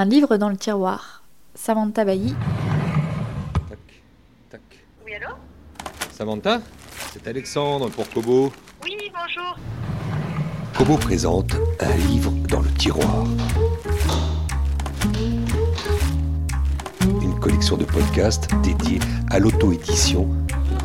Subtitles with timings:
[0.00, 1.24] Un livre dans le tiroir.
[1.56, 2.32] Samantha Bailly.
[3.68, 3.78] Tac,
[4.48, 4.60] tac.
[5.04, 5.34] Oui, allô?
[6.12, 6.60] Samantha?
[7.12, 8.52] C'est Alexandre pour Kobo.
[8.84, 9.56] Oui, bonjour.
[10.76, 13.24] Kobo présente un livre dans le tiroir.
[17.20, 20.28] Une collection de podcasts dédiés à l'auto-édition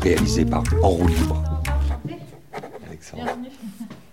[0.02, 1.40] réalisée par En roue libre.
[2.88, 3.38] Alexandre.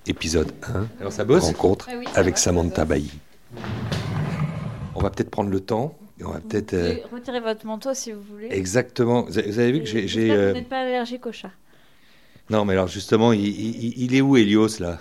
[0.05, 1.45] Épisode 1, Alors ça bosse?
[1.45, 3.11] rencontre Ah oui, ça avec va, Samantha Bailly.
[5.01, 6.75] On va peut-être prendre le temps et on va peut-être...
[6.75, 8.49] euh, Retirez votre manteau si vous voulez.
[8.51, 9.23] Exactement.
[9.23, 10.31] Vous avez vu que j'ai...
[10.31, 11.49] euh, Vous n'êtes pas allergique au chat.
[12.51, 14.99] Non mais alors justement, il, il- il est où Helios là?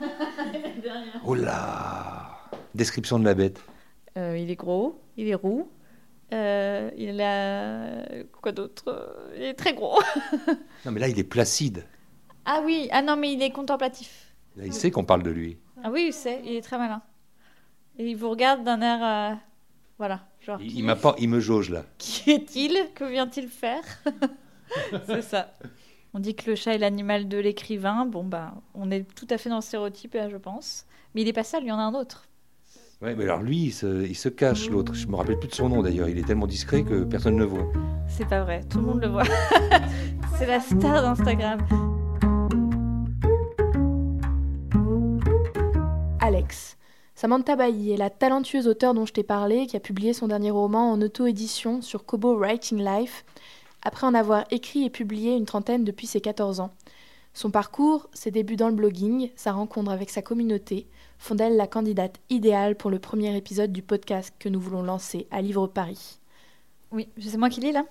[1.24, 2.38] Oh là
[2.74, 3.60] Description de la bête.
[4.16, 5.68] Euh, il est gros, il est roux.
[6.32, 8.04] euh, il a.
[8.40, 9.16] Quoi d'autre?
[9.36, 10.00] Il est très gros.
[10.86, 11.84] Non mais là il est placide.
[12.44, 14.32] Ah oui, ah non, mais il est contemplatif.
[14.56, 15.58] Là, il sait qu'on parle de lui.
[15.84, 17.00] Ah oui, il sait, il est très malin.
[17.98, 19.32] Et il vous regarde d'un air.
[19.32, 19.36] euh,
[19.98, 20.58] Voilà, genre.
[20.60, 21.84] Il, il pas, il me jauge là.
[21.98, 22.76] Qui est-il?
[22.94, 23.82] Que vient-il faire?
[25.06, 25.52] C'est ça.
[26.14, 28.04] On dit que le chat est l'animal de l'écrivain.
[28.06, 30.86] Bon, bah, on est tout à fait dans le stéréotype, là, je pense.
[31.14, 32.28] Mais il est pas seul, il y en a un autre.
[33.00, 34.94] Ouais, mais alors lui, il se, il se cache l'autre.
[34.94, 36.08] Je me rappelle plus de son nom d'ailleurs.
[36.08, 37.66] Il est tellement discret que personne ne le voit.
[38.08, 39.24] C'est pas vrai, tout le monde le voit.
[40.38, 41.58] C'est la star d'Instagram.
[46.20, 46.76] Alex.
[47.22, 50.50] Samantha Bailly est la talentueuse auteure dont je t'ai parlé, qui a publié son dernier
[50.50, 53.24] roman en auto-édition sur Kobo Writing Life,
[53.80, 56.72] après en avoir écrit et publié une trentaine depuis ses 14 ans.
[57.32, 61.68] Son parcours, ses débuts dans le blogging, sa rencontre avec sa communauté, font d'elle la
[61.68, 66.18] candidate idéale pour le premier épisode du podcast que nous voulons lancer à Livre Paris.
[66.90, 67.84] Oui, c'est moi qui lis là?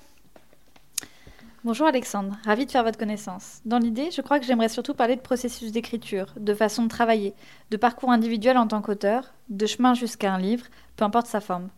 [1.63, 3.61] Bonjour Alexandre, ravi de faire votre connaissance.
[3.65, 7.35] Dans l'idée, je crois que j'aimerais surtout parler de processus d'écriture, de façon de travailler,
[7.69, 11.69] de parcours individuel en tant qu'auteur, de chemin jusqu'à un livre, peu importe sa forme.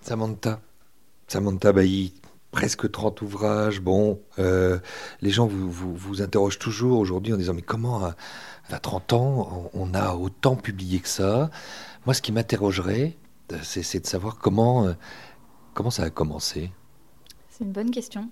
[0.00, 0.60] Samantha.
[1.28, 2.12] Samantha Bailly.
[2.50, 3.80] Presque 30 ouvrages.
[3.80, 4.80] Bon, euh,
[5.20, 8.16] les gens vous, vous, vous interrogent toujours aujourd'hui en disant Mais comment, à,
[8.68, 11.50] à 30 ans, on, on a autant publié que ça?
[12.04, 13.16] Moi, ce qui m'interrogerait,
[13.52, 14.94] euh, c'est c'est de savoir comment, euh,
[15.72, 16.72] comment ça a commencé.
[17.48, 18.28] C'est une bonne question.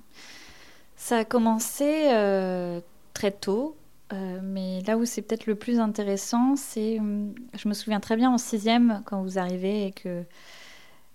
[1.01, 2.81] Ça a commencé euh,
[3.15, 3.77] très tôt,
[4.13, 8.17] euh, mais là où c'est peut-être le plus intéressant, c'est, hum, je me souviens très
[8.17, 10.25] bien en sixième, quand vous arrivez et que,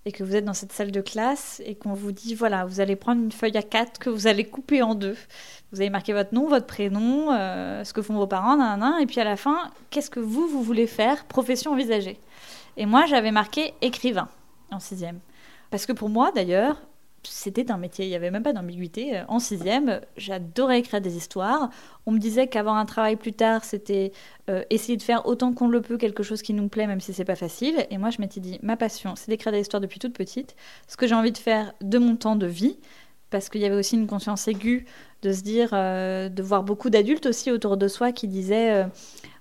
[0.06, 2.80] et que vous êtes dans cette salle de classe et qu'on vous dit, voilà, vous
[2.80, 5.18] allez prendre une feuille à quatre que vous allez couper en deux.
[5.74, 9.02] Vous allez marquer votre nom, votre prénom, euh, ce que font vos parents, nan, nan,
[9.02, 12.18] et puis à la fin, qu'est-ce que vous, vous voulez faire, profession envisagée.
[12.78, 14.30] Et moi, j'avais marqué écrivain
[14.72, 15.20] en sixième.
[15.72, 16.82] Parce que pour moi, d'ailleurs,
[17.24, 19.22] c'était un métier, il n'y avait même pas d'ambiguïté.
[19.28, 21.70] En sixième, j'adorais écrire des histoires.
[22.06, 24.12] On me disait qu'avoir un travail plus tard, c'était
[24.50, 27.14] euh, essayer de faire autant qu'on le peut quelque chose qui nous plaît, même si
[27.14, 27.86] c'est pas facile.
[27.90, 30.56] Et moi, je m'étais dit, ma passion, c'est d'écrire des histoires depuis toute petite.
[30.88, 32.78] Ce que j'ai envie de faire de mon temps de vie,
[33.30, 34.86] parce qu'il y avait aussi une conscience aiguë
[35.24, 38.86] de se dire, euh, de voir beaucoup d'adultes aussi autour de soi qui disaient, euh,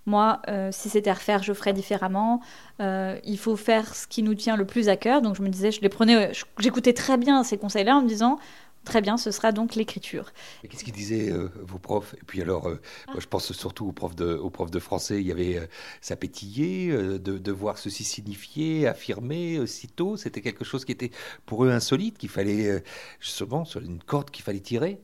[0.07, 2.41] moi, euh, si c'était à refaire, je ferais différemment.
[2.81, 5.23] Euh, il faut faire ce qui nous tient le plus à cœur.
[5.23, 8.09] Donc je me disais, je les prenais, je- j'écoutais très bien ces conseils-là en me
[8.09, 8.39] disant,
[8.85, 10.33] très bien, ce sera donc l'écriture.
[10.69, 12.15] Qu'est-ce qu'ils disaient euh, vos profs?
[12.15, 15.21] Et puis alors, euh, moi, je pense surtout aux profs de, français.
[15.21, 15.67] Il y avait euh,
[16.01, 20.17] ça pétillait, euh, de, voir ceci signifier, affirmer aussitôt.
[20.17, 21.11] C'était quelque chose qui était
[21.47, 22.81] pour eux insolite, qu'il fallait euh,
[23.21, 25.01] justement sur une corde qu'il fallait tirer.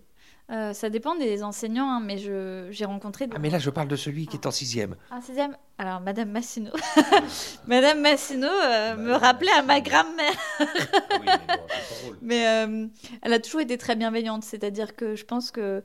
[0.50, 3.26] Euh, ça dépend des enseignants, hein, mais j'ai rencontré.
[3.26, 4.96] des- Ah mais là, je parle de celui qui est en sixième.
[5.10, 5.54] Un sixième.
[5.76, 6.70] Alors, Madame Massino.
[7.66, 10.32] Madame Massino euh, me rappelait à ma grand-mère.
[12.22, 12.86] Mais euh,
[13.22, 15.80] elle a toujours été très bienveillante, c'est-à-dire que je pense que euh,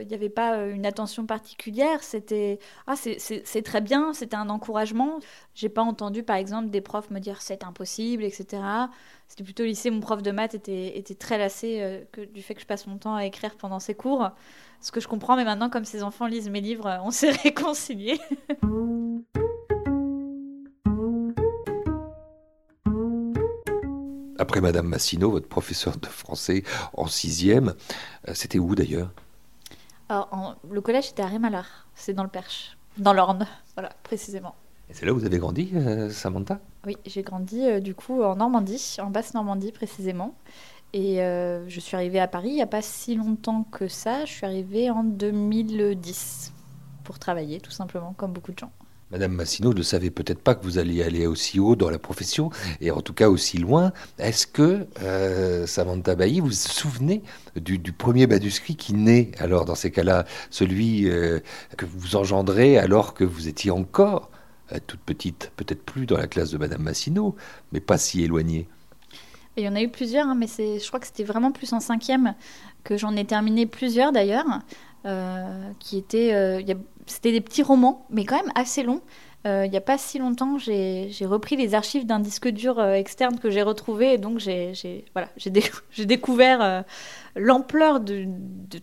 [0.00, 2.02] il n'y avait pas euh, une attention particulière.
[2.02, 5.18] C'était ah c'est- très bien, c'était un encouragement.
[5.54, 8.62] J'ai pas entendu par exemple des profs me dire c'est impossible, etc.
[9.28, 12.42] C'était plutôt au lycée, mon prof de maths était, était très lassé euh, que, du
[12.42, 14.30] fait que je passe mon temps à écrire pendant ses cours.
[14.80, 17.30] Ce que je comprends, mais maintenant comme ces enfants lisent mes livres, euh, on s'est
[17.42, 18.20] réconciliés.
[24.38, 26.62] Après Madame Massino, votre professeur de français
[26.92, 27.74] en sixième,
[28.28, 29.10] euh, c'était où d'ailleurs?
[30.08, 34.54] Alors, en- le collège était à Rémalard, c'est dans le Perche, dans l'Orne, voilà précisément.
[34.88, 36.60] Et C'est là où vous avez grandi, euh, Samantha?
[36.86, 40.34] Oui, j'ai grandi euh, du coup en Normandie, en basse Normandie précisément.
[40.92, 44.24] Et euh, je suis arrivée à Paris il n'y a pas si longtemps que ça.
[44.24, 46.52] Je suis arrivée en 2010
[47.02, 48.72] pour travailler tout simplement, comme beaucoup de gens.
[49.12, 52.50] Madame Massino ne savait peut-être pas que vous alliez aller aussi haut dans la profession,
[52.80, 53.92] et en tout cas aussi loin.
[54.18, 57.22] Est-ce que, euh, Samantha Bailly, vous vous souvenez
[57.54, 61.38] du, premier manuscrit qui naît, alors dans ces cas-là, celui euh,
[61.76, 64.30] que vous engendrez alors que vous étiez encore
[64.72, 67.36] euh, toute petite, peut-être plus dans la classe de Madame Massino,
[67.70, 68.68] mais pas si éloignée?
[69.56, 71.80] Il y en a eu plusieurs, hein, mais je crois que c'était vraiment plus en
[71.80, 72.34] cinquième
[72.84, 74.44] que j'en ai terminé plusieurs d'ailleurs,
[75.06, 76.66] euh, qui étaient,
[77.06, 79.00] c'était des petits romans, mais quand même assez longs.
[79.46, 82.94] Euh, il n'y a pas si longtemps, j'ai repris les archives d'un disque dur euh,
[82.94, 84.72] externe que j'ai retrouvé, et donc j'ai
[86.04, 86.82] découvert euh,
[87.36, 88.26] l'ampleur de,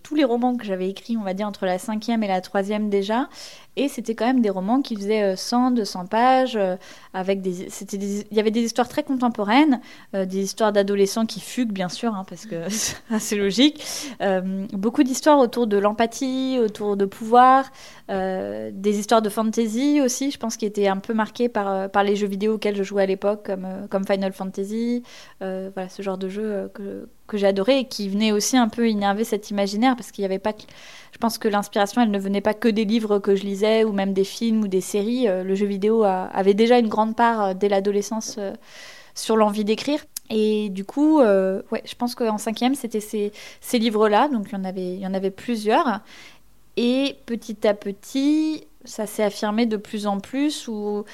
[0.04, 2.90] tous les romans que j'avais écrits, on va dire, entre la cinquième et la troisième
[2.90, 3.28] déjà.
[3.76, 6.60] Et c'était quand même des romans qui faisaient euh, 100, 200 pages,
[7.14, 9.82] avec des, il y avait des histoires très contemporaines,
[10.14, 12.68] des histoires d'adolescents qui fuguent, bien sûr, hein, parce que
[13.20, 13.84] c'est logique.
[14.72, 17.72] Beaucoup d'histoires autour de l'empathie, autour de pouvoir,
[18.10, 22.04] des histoires de fantasy aussi, je pense, qui étaient un peu marquées par, euh, par
[22.04, 25.04] les jeux vidéo auxquels je jouais à l'époque, comme, euh, comme Final Fantasy,
[25.42, 28.68] euh, voilà, ce genre de jeu que, que j'ai adoré et qui venait aussi un
[28.68, 30.54] peu énerver cet imaginaire, parce qu'il n'y avait pas...
[30.54, 30.64] que-
[31.14, 33.94] Je pense que l'inspiration, elle ne venait pas que des livres que je lisais, ou
[33.94, 35.28] même des films ou des séries.
[35.28, 38.38] Le jeu vidéo a- avait déjà une grande part, dès l'adolescence,
[39.16, 40.00] sur l'envie d'écrire.
[40.30, 43.32] Et du coup, ouais, je pense qu'en cinquième, c'était ces,
[43.62, 44.28] ces livres-là.
[44.28, 46.02] Donc, il y, en avait, il y en avait plusieurs.
[46.76, 50.68] Et petit à petit, ça s'est affirmé de plus en plus.
[50.68, 51.06] Où...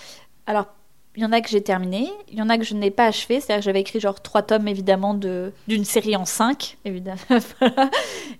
[0.47, 0.67] Alors,
[1.15, 3.05] il y en a que j'ai terminé, il y en a que je n'ai pas
[3.07, 3.39] achevé.
[3.39, 7.17] C'est-à-dire que j'avais écrit genre trois tomes, évidemment, de- d'une série en cinq, évidemment.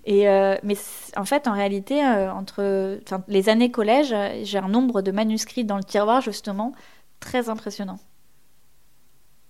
[0.04, 0.76] Et, euh, mais
[1.16, 2.98] en fait, en réalité, euh, entre
[3.28, 6.72] les années collège, j'ai un nombre de manuscrits dans le tiroir, justement,
[7.18, 7.98] très impressionnant.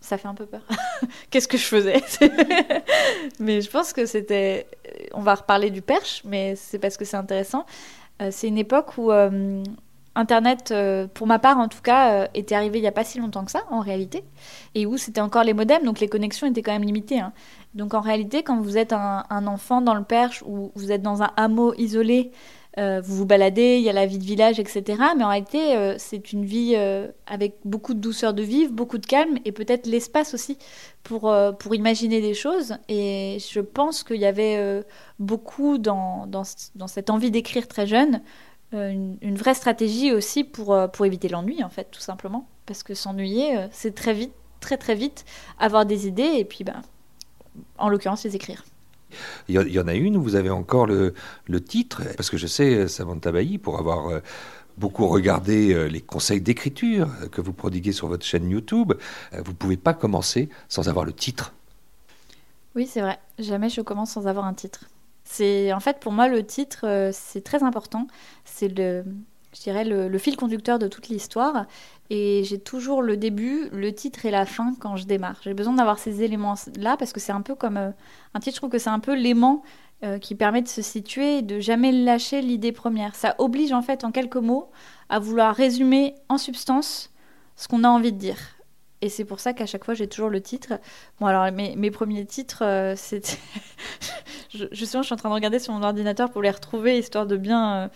[0.03, 0.63] Ça fait un peu peur.
[1.31, 2.03] Qu'est-ce que je faisais?
[3.39, 4.67] Mais je pense que c'était.
[5.13, 7.67] On va reparler du perche, mais c'est parce que c'est intéressant.
[8.21, 9.63] Euh, c'est une époque où euh,
[10.15, 13.19] Internet, euh, pour ma part en tout cas, était arrivé il n'y a pas si
[13.19, 14.25] longtemps que ça, en réalité,
[14.75, 17.21] et où c'était encore les modems, donc les connexions étaient quand même limitées.
[17.21, 17.33] hein.
[17.75, 21.23] Donc en réalité, quand vous êtes un enfant dans le perche ou vous êtes dans
[21.23, 22.33] un hameau isolé,
[22.79, 25.03] euh, vous vous baladez, il y a la vie de village, etc.
[25.17, 28.99] Mais en réalité, euh, c'est une vie euh, avec beaucoup de douceur de vivre, beaucoup
[28.99, 30.57] de calme et peut-être l'espace aussi
[31.03, 32.75] pour, pour imaginer des choses.
[32.89, 34.85] Et je pense qu'il y avait
[35.19, 36.45] beaucoup dans, dans,
[36.87, 38.21] cette envie d'écrire très jeune,
[38.73, 42.47] une, vraie stratégie aussi pour, pour éviter l'ennui, en fait, tout simplement.
[42.67, 45.25] Parce que s'ennuyer, c'est très vite, très très vite,
[45.59, 46.83] avoir des idées et puis, ben,
[47.79, 48.63] en l'occurrence, les écrire.
[49.49, 51.15] Il y, en- a une où vous avez encore le,
[51.65, 54.21] titre, parce que je sais, Samantha Bailly, pour avoir euh,
[54.79, 58.93] beaucoup regardé euh, les conseils d'écriture que vous prodiguez sur votre chaîne YouTube,
[59.35, 61.53] euh, vous ne pouvez pas commencer sans avoir le titre.
[62.75, 63.19] Oui, c'est vrai.
[63.39, 64.85] Jamais je commence sans avoir un titre.
[65.25, 68.07] C'est en fait pour moi le titre, c'est très important.
[68.45, 69.05] C'est le,
[69.53, 71.67] je dirais le, fil conducteur de toute l'histoire.
[72.09, 75.37] Et j'ai toujours le début, le titre et la fin quand je démarre.
[75.43, 77.91] J'ai besoin d'avoir ces éléments-là parce que c'est un peu comme euh,
[78.35, 78.57] un titre.
[78.57, 79.63] Je trouve que c'est un peu l'aimant
[80.03, 83.15] euh, qui permet de se situer et de jamais lâcher l'idée première.
[83.15, 84.71] Ça oblige en fait en quelques mots
[85.09, 87.11] à vouloir résumer en substance
[87.55, 88.39] ce qu'on a envie de dire.
[89.03, 90.75] Et c'est pour ça qu'à chaque fois j'ai toujours le titre.
[91.21, 93.39] Bon, alors mes, premiers titres, euh, c'était.
[94.51, 97.37] je, je suis en train de regarder sur mon ordinateur pour les retrouver, histoire de
[97.37, 97.91] bien.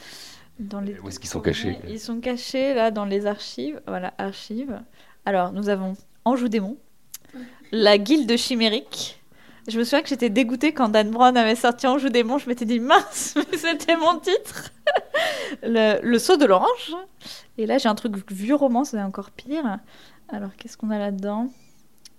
[0.58, 0.98] Dans les...
[1.00, 3.80] Où est-ce qu'ils sont cachés Ils sont cachés là dans les archives.
[3.86, 4.80] Voilà, archives.
[5.24, 6.76] Alors, nous avons Anjou Démon,
[7.72, 9.20] La Guilde Chimérique.
[9.66, 12.38] Je me souviens que j'étais dégoûtée quand Dan Brown avait sorti Anjou Démon.
[12.38, 14.70] Je m'étais dit mince, mais c'était mon titre.
[15.62, 16.94] le, le saut de l'orange.
[17.56, 19.78] Et là, j'ai un truc vieux roman, c'est encore pire.
[20.28, 21.50] Alors, qu'est-ce qu'on a là-dedans?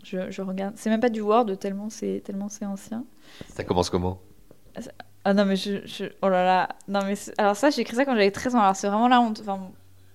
[0.03, 0.75] Je, je regarde.
[0.77, 3.05] C'est même pas du Word, tellement c'est tellement c'est ancien.
[3.49, 4.21] Ça commence comment?
[5.25, 6.69] Ah non, mais je, je- Oh là là.
[6.87, 7.15] Non, mais...
[7.37, 8.61] Alors ça, j'ai écrit ça quand j'avais 13 ans.
[8.61, 9.41] Alors c'est vraiment la honte.
[9.41, 9.59] Enfin,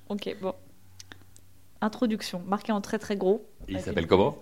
[0.08, 0.54] ok, bon.
[1.82, 3.44] Introduction, marqué en très très gros.
[3.68, 4.36] Il s'appelle comment?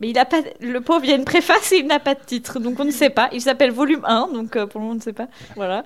[0.00, 0.40] Mais il a pas...
[0.60, 2.58] Le pauvre, il y a une préface et il n'a pas de titre.
[2.58, 3.28] Donc on ne sait pas.
[3.32, 5.28] Il s'appelle volume 1, donc euh, pour le moment, on ne sait pas.
[5.56, 5.84] Voilà.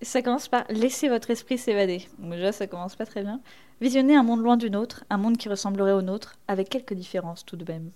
[0.00, 2.06] Ça commence par Laissez votre esprit s'évader.
[2.18, 3.40] Déjà, ça commence pas très bien.
[3.80, 7.44] Visionner un monde loin du nôtre, un monde qui ressemblerait au nôtre, avec quelques différences
[7.44, 7.90] tout de même.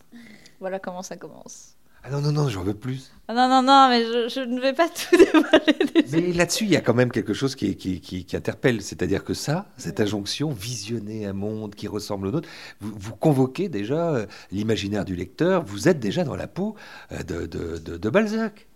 [0.61, 1.76] Voilà comment ça commence.
[2.05, 3.13] Ah non, non, non, j'en veux plus.
[3.29, 6.05] Ah non, non, non, mais je, je ne vais pas tout dévoiler.
[6.11, 8.83] Mais là-dessus, il y a quand même quelque chose qui, qui, qui, qui interpelle.
[8.83, 12.49] C'est-à-dire que ça, cette injonction, visionner un monde qui ressemble au nôtre,
[12.81, 16.75] vous, vous convoquez déjà euh, l'imaginaire du lecteur, vous êtes déjà dans la peau
[17.13, 18.67] euh, de, de, de, de Balzac.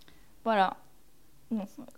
[0.44, 0.76] Voilà.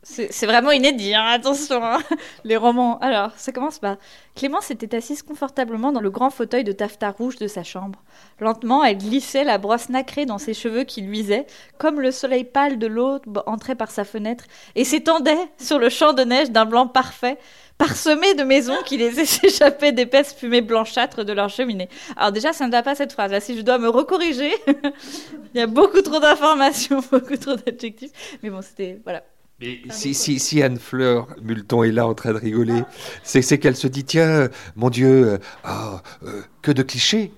[0.03, 1.83] C'est vraiment inédit, hein, attention.
[1.83, 1.99] hein.
[2.45, 2.99] Les romans.
[2.99, 3.97] Alors, ça commence par.
[4.35, 8.03] Clémence était assise confortablement dans le grand fauteuil de taffetas rouge de sa chambre.
[8.41, 11.47] Lentement, elle glissait la brosse nacrée dans ses cheveux qui luisaient,
[11.79, 16.13] comme le soleil pâle de l'aube entrait par sa fenêtre, et s'étendait sur le champ
[16.13, 17.39] de neige d'un blanc parfait,
[17.79, 21.89] parsemé de maisons qui laissaient s'échapper d'épaisses fumées blanchâtres de leur cheminée.
[22.17, 23.33] Alors déjà, ça ne va pas cette phrase.
[23.33, 28.39] Là, si je dois me recorriger, il y a beaucoup trop d'informations, beaucoup trop d'adjectifs.
[28.43, 29.01] Mais bon, c'était...
[29.05, 29.23] Voilà.
[29.61, 32.83] Mais si, si, si Anne-Fleur Multon est là en train de rigoler,
[33.25, 37.33] c'est qu'elle se dit tiens, mon Dieu, euh, ah, euh, que de clichés.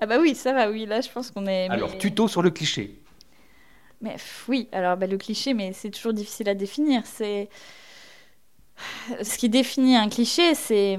[0.00, 1.68] Ah bah oui, ça va, oui, là je pense qu'on est...
[1.68, 3.00] Alors, mais- tuto sur le cliché.
[4.00, 7.02] Mais oui, alors bah, le cliché, mais c'est toujours difficile à définir.
[7.04, 7.48] C'est
[9.22, 10.98] ce qui définit un cliché, c'est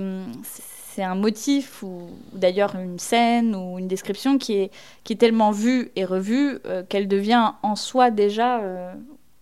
[0.98, 4.72] c'est un motif ou, d'ailleurs une scène ou une description qui est,
[5.04, 8.92] qui est tellement vue et revue euh, qu'elle devient en soi déjà, euh,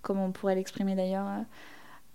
[0.05, 1.41] comment on pourrait l'exprimer d'ailleurs euh,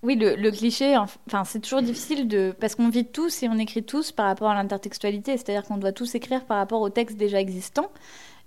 [0.02, 2.54] Oui, le, cliché, enfin c'est toujours difficile de...
[2.58, 5.92] parce qu'on vit tous et on écrit tous par rapport à l'intertextualité, c'est-à-dire qu'on doit
[5.92, 7.90] tous écrire par rapport au texte déjà existant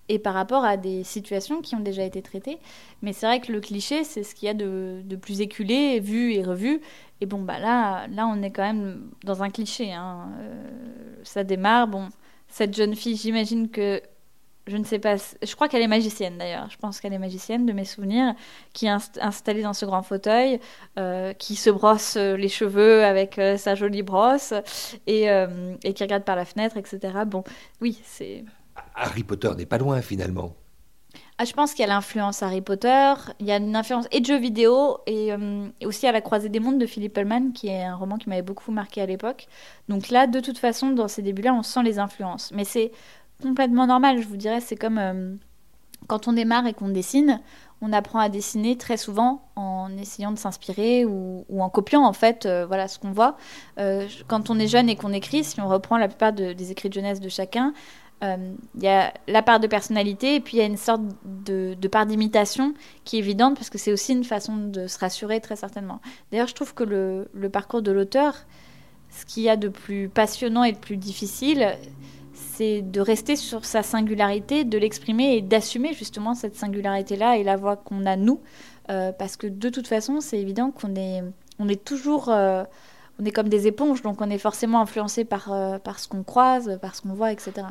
[0.10, 2.58] et par rapport à des situations qui ont déjà été traitées.
[3.02, 6.00] Mais c'est vrai que le cliché, c'est ce qu'il y a de, de, plus éculé,
[6.00, 6.82] vu et revu.
[7.22, 9.94] Et bon, bah là, là, on est quand même dans un cliché.
[9.94, 10.30] Hein.
[10.40, 10.66] Euh,
[11.24, 11.88] ça démarre.
[11.88, 12.10] Bon,
[12.50, 14.02] cette jeune fille, j'imagine que.
[14.68, 15.16] Je ne sais pas.
[15.18, 16.70] Je crois qu'elle est magicienne d'ailleurs.
[16.70, 18.34] Je pense qu'elle est magicienne de mes souvenirs,
[18.72, 20.60] qui est installée dans ce grand fauteuil,
[20.98, 24.54] euh, qui se brosse les cheveux avec euh, sa jolie brosse
[25.06, 27.00] et, euh, et qui regarde par la fenêtre, etc.
[27.28, 27.44] Bon,
[27.82, 28.46] oui, c'est
[28.96, 30.56] Harry Potter n'est pas loin finalement.
[31.40, 34.20] Ah, je pense qu'il y a l'influence Harry Potter, il y a une influence et
[34.20, 37.70] de jeux vidéo et, euh, aussi à La Croisée des Mondes de Philippe Pullman, qui
[37.70, 39.48] est un roman qui m'avait beaucoup marqué à l'époque.
[39.90, 42.52] Donc là, de toute façon, dans ces débuts-là, on sent les influences.
[42.54, 42.92] Mais c'est
[43.44, 45.36] complètement normal, je vous dirais, c'est comme euh,
[46.08, 47.42] quand on démarre et qu'on dessine,
[47.82, 52.46] on apprend à dessiner très souvent en essayant de s'inspirer ou, en copiant en fait
[52.46, 53.36] euh, voilà ce qu'on voit.
[54.28, 56.94] quand on est jeune et qu'on écrit, si on reprend la plupart des écrits de
[56.94, 57.74] jeunesse de chacun,
[58.24, 61.02] il euh, y a la part de personnalité et puis il y a une sorte
[61.26, 62.74] de, part d'imitation
[63.04, 66.00] qui est évidente parce que c'est aussi une façon de se rassurer très certainement.
[66.32, 68.36] D'ailleurs, je trouve que le, parcours de l'auteur,
[69.10, 71.76] ce qu'il y a de plus passionnant et de plus difficile,
[72.56, 77.56] c'est de rester sur sa singularité, de l'exprimer et d'assumer justement cette singularité-là et la
[77.56, 78.40] voix qu'on a nous.
[78.90, 81.24] Euh, parce que de toute façon, c'est évident qu'on est,
[81.60, 82.30] on est toujours...
[82.30, 82.64] Euh,
[83.20, 86.80] on est comme des éponges, donc on est forcément influencé par, par ce qu'on croise,
[86.82, 87.68] par ce qu'on voit, etc.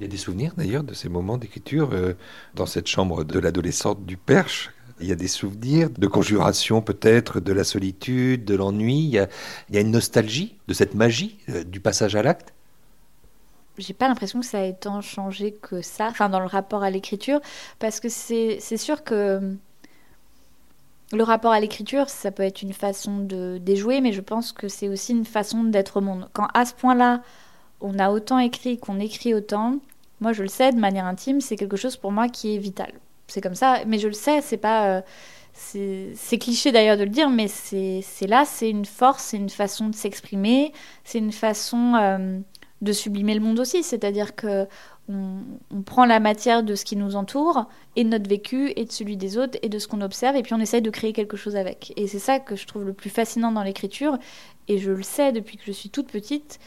[0.00, 2.14] Il y a des souvenirs d'ailleurs de ces moments d'écriture euh,
[2.54, 4.70] dans cette chambre de l'adolescente du Perche.
[4.98, 8.98] Il y a des souvenirs de conjuration peut-être, de la solitude, de l'ennui.
[8.98, 9.28] Il,
[9.70, 12.54] y a une nostalgie de cette magie euh, du passage à l'acte.
[13.78, 16.90] J'ai pas l'impression que ça ait tant changé que ça, enfin dans le rapport à
[16.90, 17.40] l'écriture,
[17.78, 19.56] parce que c'est sûr que
[21.12, 24.68] le rapport à l'écriture, ça peut être une façon de déjouer, mais je pense que
[24.68, 26.28] c'est aussi une façon d'être au monde.
[26.32, 27.22] Quand à ce point-là,
[27.80, 29.78] on a autant écrit qu'on écrit autant,
[30.20, 32.92] moi je le sais de manière intime, c'est quelque chose pour moi qui est vital.
[33.26, 34.98] C'est comme ça, mais je le sais, c'est pas.
[34.98, 35.02] Euh,
[35.52, 39.88] c'est cliché d'ailleurs de le dire, mais c'est là, c'est une force, c'est une façon
[39.88, 40.72] de s'exprimer,
[41.04, 42.38] c'est une façon euh,
[42.80, 43.82] de sublimer le monde aussi.
[43.82, 44.66] C'est-à-dire que
[45.08, 48.92] on, prend la matière de ce qui nous entoure et de notre vécu et de
[48.92, 51.36] celui des autres et de ce qu'on observe et puis on essaye de créer quelque
[51.36, 51.92] chose avec.
[51.96, 54.18] Et c'est ça que je trouve le plus fascinant dans l'écriture
[54.68, 56.60] et je le sais depuis que je suis toute petite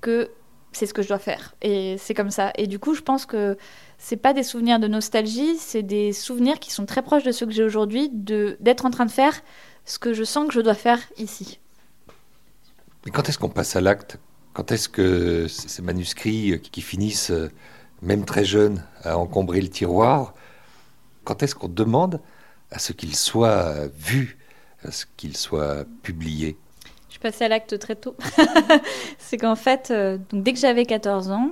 [0.00, 0.30] que
[0.72, 1.54] c'est ce que je dois faire.
[1.62, 2.52] Et c'est comme ça.
[2.56, 3.56] Et du coup, je pense que
[3.98, 7.46] c'est pas des souvenirs de nostalgie, c'est des souvenirs qui sont très proches de ceux
[7.46, 9.34] que j'ai aujourd'hui, d'être en train de faire
[9.84, 11.60] ce que je sens que je dois faire ici.
[13.04, 14.18] Mais quand est-ce qu'on passe à l'acte?
[14.56, 17.30] Quand est-ce que ces manuscrits qui finissent,
[18.00, 20.32] même très jeunes, à encombrer le tiroir,
[21.24, 22.22] quand est-ce qu'on demande
[22.70, 24.38] à ce qu'ils soient vus,
[24.82, 26.56] à ce qu'ils soient publiés?
[27.10, 28.16] Je passais à l'acte très tôt.
[29.18, 31.50] c'est qu'en fait, euh, dès que j'avais 14 ans,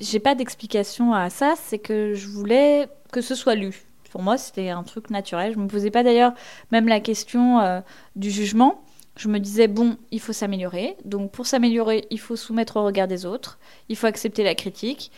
[0.00, 3.84] j'ai pas d'explication à ça, c'est que je voulais que ce soit lu.
[4.10, 5.52] Pour moi, c'était un truc naturel.
[5.54, 6.32] Je me posais pas d'ailleurs
[6.72, 7.80] même la question euh,
[8.16, 8.82] du jugement.
[9.16, 10.96] Je me disais, bon, il faut s'améliorer.
[11.04, 13.58] Donc pour s'améliorer, il faut soumettre au regard des autres.
[13.88, 15.12] Il faut accepter la critique.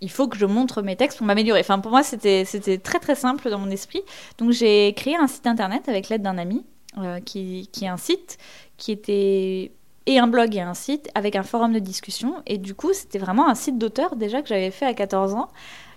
[0.00, 1.60] Il faut que je montre mes textes pour m'améliorer.
[1.60, 2.44] Enfin, pour moi, c'était
[2.82, 4.02] très très simple dans mon esprit.
[4.38, 6.64] Donc j'ai créé un site internet avec l'aide d'un ami
[6.98, 8.38] euh, qui, est un site
[8.76, 9.72] qui était
[10.06, 12.42] et un blog et un site avec un forum de discussion.
[12.46, 15.48] Et du coup, c'était vraiment un site d'auteur déjà que j'avais fait à 14 ans.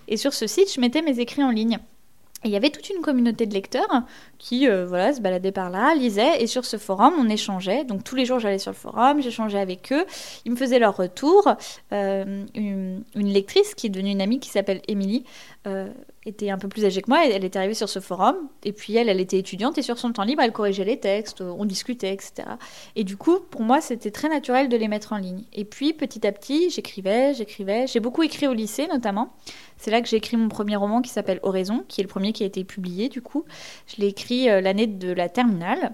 [0.07, 1.79] Et sur ce site, je mettais mes écrits en ligne.
[2.43, 4.03] Et il y avait toute une communauté de lecteurs
[4.37, 7.83] qui euh, voilà, se baladaient par là, lisaient, et sur ce forum, on échangeait.
[7.83, 10.05] Donc tous les jours, j'allais sur le forum, j'échangeais avec eux,
[10.45, 11.53] ils me faisaient leur retour.
[11.91, 15.25] Euh, une, lectrice qui est devenue une amie qui s'appelle Émilie
[16.25, 18.95] était un peu plus âgée que moi, elle était arrivée sur ce forum, et puis
[18.95, 22.13] elle, elle était étudiante, et sur son temps libre, elle corrigeait les textes, on discutait,
[22.13, 22.47] etc.
[22.95, 25.43] Et du coup, pour moi, c'était très naturel de les mettre en ligne.
[25.53, 29.33] Et puis, petit à petit, j'écrivais, j'écrivais, j'ai beaucoup écrit au lycée, notamment.
[29.77, 32.33] C'est là que j'ai écrit mon premier roman qui s'appelle Horizon, qui est le premier
[32.33, 33.45] qui a été publié, du coup.
[33.87, 35.93] Je l'ai écrit euh, l'année de la terminale,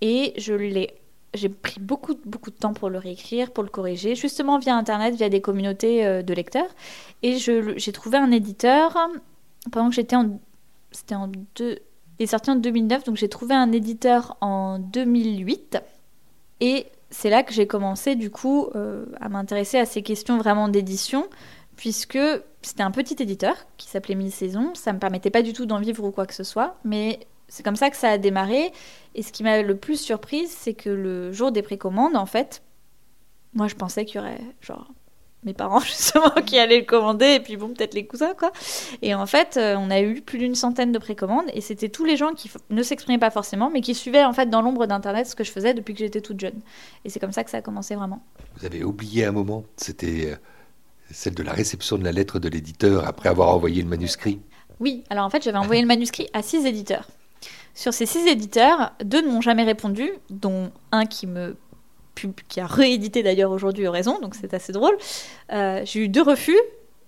[0.00, 0.94] et je l'ai
[1.34, 5.14] j'ai pris beaucoup, beaucoup de temps pour le réécrire, pour le corriger, justement via Internet,
[5.14, 6.68] via des communautés euh, de lecteurs.
[7.22, 8.96] Et j'ai trouvé un éditeur
[9.70, 10.38] pendant que j'étais en.
[10.92, 11.78] C'était en deux.
[12.18, 15.78] Il est sorti en 2009, donc j'ai trouvé un éditeur en 2008.
[16.60, 20.68] Et c'est là que j'ai commencé, du coup, euh, à m'intéresser à ces questions vraiment
[20.68, 21.26] d'édition,
[21.76, 22.18] puisque
[22.62, 24.72] c'était un petit éditeur qui s'appelait Mille Saisons.
[24.74, 27.62] Ça me permettait pas du tout d'en vivre ou quoi que ce soit, mais c'est
[27.62, 28.72] comme ça que ça a démarré.
[29.14, 32.62] Et ce qui m'a le plus surprise, c'est que le jour des précommandes, en fait,
[33.54, 34.90] moi je pensais qu'il y aurait genre
[35.44, 38.50] mes parents justement qui allaient le commander et puis bon peut-être les cousins quoi
[39.02, 42.06] et en fait euh, on a eu plus d'une centaine de précommandes et c'était tous
[42.06, 45.26] les gens qui ne s'exprimaient pas forcément mais qui suivaient en fait dans l'ombre d'internet
[45.26, 46.58] ce que je faisais depuis que j'étais toute jeune
[47.04, 48.24] et c'est comme ça que ça a commencé vraiment
[48.56, 50.36] Vous avez oublié un moment, c'était euh,
[51.10, 54.40] celle de la réception de la lettre de l'éditeur après avoir envoyé le manuscrit?
[54.80, 57.08] Oui, alors en fait, j'avais envoyé le manuscrit à six éditeurs.
[57.74, 61.56] Sur ces six éditeurs, deux ne m'ont jamais répondu, dont un qui me
[62.14, 64.96] pub- qui a réédité d'ailleurs aujourd'hui Horizon, donc c'est assez drôle.
[65.52, 66.58] Euh, J'ai eu deux refus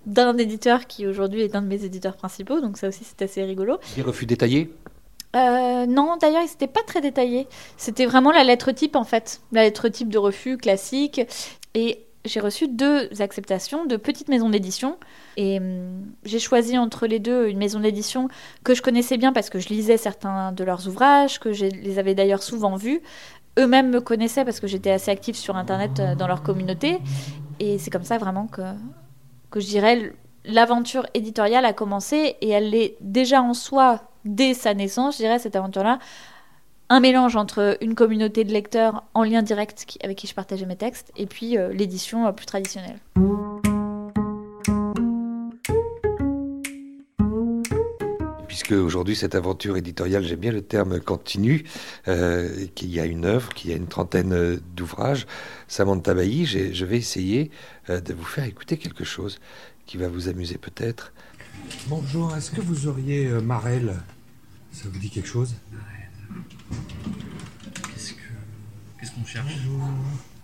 [0.06, 3.42] d'un éditeur qui aujourd'hui est un de mes éditeurs principaux, donc ça aussi c'est assez
[3.42, 3.78] rigolo.
[3.94, 4.72] Des refus détaillés?
[5.34, 7.46] Euh, non, d'ailleurs, il n'était pas très détaillé.
[7.76, 9.42] C'était vraiment la lettre type, en fait.
[9.52, 11.20] La lettre type de refus classique.
[11.74, 14.98] Et j'ai reçu deux acceptations de petites maisons d'édition.
[15.36, 18.28] Et hum, j'ai choisi entre les deux une maison d'édition
[18.64, 21.98] que je connaissais bien parce que je lisais certains de leurs ouvrages, que je les
[21.98, 23.02] avais d'ailleurs souvent vus.
[23.58, 26.98] Eux-mêmes me connaissaient parce que j'étais assez active sur Internet euh, dans leur communauté.
[27.58, 28.62] Et c'est comme ça vraiment que,
[29.50, 30.12] que je dirais
[30.46, 35.38] l'aventure éditoriale a commencé et elle est déjà en soi dès sa naissance, je dirais,
[35.38, 35.98] cette aventure-là,
[36.88, 40.66] un mélange entre une communauté de lecteurs en lien direct qui- avec qui je partageais
[40.66, 42.98] mes textes et puis euh, l'édition euh, plus traditionnelle.
[48.48, 51.64] Puisque aujourd'hui, cette aventure éditoriale, j'aime bien le terme continue,
[52.08, 55.26] euh, qu'il y a une œuvre, qu'il y a une trentaine d'ouvrages.
[55.68, 57.50] Samantha Bailly, je vais essayer
[57.90, 59.38] euh, de vous faire écouter quelque chose
[59.84, 61.12] qui va vous amuser peut-être.
[61.88, 63.94] Bonjour, est-ce que vous auriez euh, Marel
[64.72, 65.54] Ça vous dit quelque chose
[67.94, 68.18] Qu'est-ce que
[69.00, 69.52] qu'est-ce qu'on cherche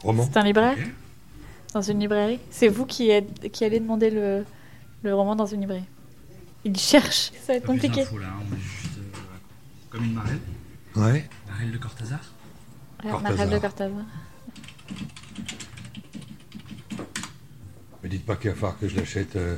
[0.02, 0.76] Roman C'est un libraire.
[1.74, 4.44] Dans une librairie C'est vous qui, êtes- qui allez demander le,
[5.02, 5.84] le roman dans une librairie
[6.64, 8.02] Il cherche, ça va être plus compliqué.
[8.02, 9.18] là, hein, on est juste euh,
[9.90, 10.38] comme une marelle.
[10.96, 11.28] Ouais.
[11.48, 12.20] Marelle de Cortázar.
[13.04, 14.04] Marelle de Cortázar.
[18.02, 19.56] Me dites pas qu'il va falloir que je l'achète euh,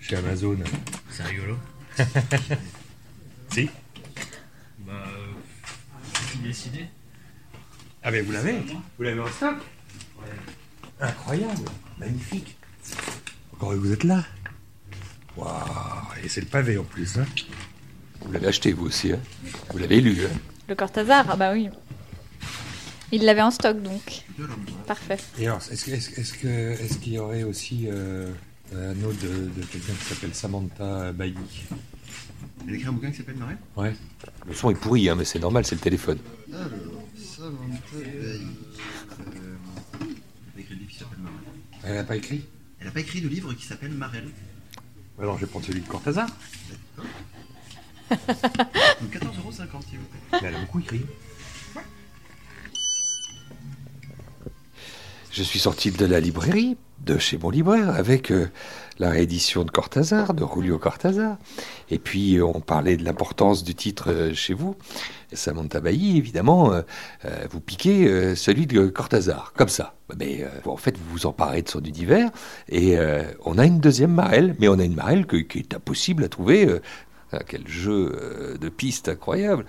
[0.00, 0.56] chez Amazon.
[1.10, 1.56] C'est rigolo.
[3.50, 3.70] Si
[4.80, 5.32] Bah, euh,
[6.42, 6.86] décidé.
[8.04, 8.60] Ah mais vous l'avez
[8.98, 9.56] Vous l'avez en stock
[11.00, 11.64] Incroyable
[11.98, 12.56] Magnifique
[13.52, 14.24] Encore vous êtes là
[15.36, 15.50] Waouh
[16.22, 17.26] Et c'est le pavé en plus, hein
[18.20, 19.12] Vous l'avez acheté, vous aussi.
[19.12, 19.20] hein
[19.70, 20.18] vous l'avez lu.
[20.24, 20.30] hein
[20.68, 21.68] Le Cortázar, ah bah oui.
[23.12, 24.24] Il l'avait en stock donc.
[24.86, 25.18] Parfait.
[25.38, 28.30] Et alors, est-ce que- est-ce est-ce que est-ce qu'il y aurait aussi euh,
[28.74, 29.28] un autre de,
[29.60, 31.34] de quelqu'un qui s'appelle Samantha Bailly?
[32.66, 33.94] Elle a écrit un bouquin qui s'appelle Marelle Ouais.
[34.48, 36.18] le son est pourri, hein, mais c'est normal, c'est le téléphone.
[36.52, 36.68] Alors,
[37.36, 38.46] Samantha Bailly.
[39.34, 39.56] Euh,
[40.54, 41.38] Elle a écrit un livre qui s'appelle Marelle.
[41.82, 42.44] Elle n'a pas écrit
[42.78, 44.28] Elle n'a pas écrit de livre qui s'appelle Marelle.
[45.18, 46.28] Alors je vais prendre celui de Cortázar.
[48.10, 48.20] Donc
[49.12, 50.20] 14,50€ s'il vous plaît.
[50.32, 51.02] Mais elle a beaucoup écrit.
[55.32, 58.48] Je suis sorti de la librairie, de chez mon libraire, avec euh,
[58.98, 61.36] la réédition de Cortázar, de Julio Cortázar.
[61.90, 64.76] Et puis, euh, on parlait de l'importance du titre euh, chez vous.
[65.32, 66.82] Samantha Bailly, évidemment, euh,
[67.50, 69.94] vous piquez celui de Cortázar, comme ça.
[70.16, 72.30] Mais en fait, vous vous emparez de son univers.
[72.68, 72.96] Et
[73.44, 76.68] on a une deuxième Marelle, mais on a une Marelle qui est impossible à trouver.
[77.32, 79.64] ah, quel jeu de piste incroyable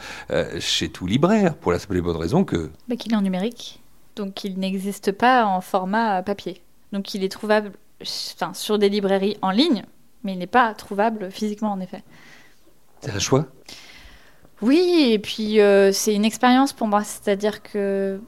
[0.60, 3.82] chez tout libraire, pour la simple et bonne raison que Bah, qu'il est en numérique.
[4.16, 6.62] Donc il n'existe pas en format papier.
[6.92, 9.84] Donc il est trouvable enfin, sur des librairies en ligne,
[10.24, 12.04] mais il n'est pas trouvable physiquement en effet.
[13.02, 13.46] c'est un choix?
[14.62, 18.22] Oui, et puis euh, c'est une expérience pour moi, c'est-à-dire que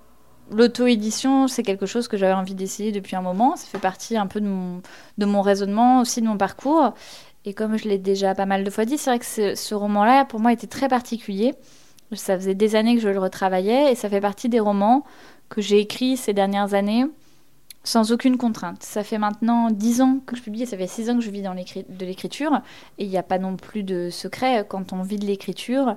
[0.52, 3.56] l'auto-édition, c'est quelque chose que j'avais envie d'essayer depuis un moment.
[3.56, 4.82] Ça fait partie un peu de mon,
[5.18, 6.94] de mon raisonnement, aussi de mon parcours.
[7.46, 9.74] Et comme je l'ai déjà pas mal de fois dit, c'est vrai que ce, ce
[9.74, 11.56] roman-là, pour moi, était très particulier.
[12.14, 15.04] Ça faisait des années que je le retravaillais et ça fait partie des romans
[15.50, 17.06] que j'ai écrits ces dernières années
[17.88, 18.84] sans aucune contrainte.
[18.84, 21.42] Ça fait maintenant dix ans que je publie, ça fait six ans que je vis
[21.42, 22.62] dans de l'écriture,
[22.98, 24.66] et il n'y a pas non plus de secret.
[24.68, 25.96] Quand on vit de l'écriture,